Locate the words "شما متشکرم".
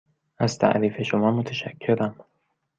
1.01-2.25